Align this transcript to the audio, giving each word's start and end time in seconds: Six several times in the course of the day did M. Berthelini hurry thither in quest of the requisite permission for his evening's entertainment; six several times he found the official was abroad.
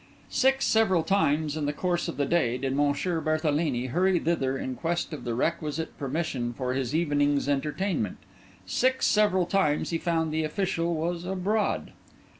Six 0.31 0.65
several 0.65 1.03
times 1.03 1.55
in 1.55 1.67
the 1.67 1.71
course 1.73 2.07
of 2.07 2.17
the 2.17 2.25
day 2.25 2.57
did 2.57 2.73
M. 2.73 2.91
Berthelini 2.91 3.85
hurry 3.89 4.17
thither 4.17 4.57
in 4.57 4.73
quest 4.73 5.13
of 5.13 5.25
the 5.25 5.35
requisite 5.35 5.95
permission 5.99 6.53
for 6.53 6.73
his 6.73 6.95
evening's 6.95 7.47
entertainment; 7.47 8.17
six 8.65 9.05
several 9.05 9.45
times 9.45 9.91
he 9.91 9.99
found 9.99 10.31
the 10.33 10.43
official 10.43 10.95
was 10.95 11.23
abroad. 11.23 11.91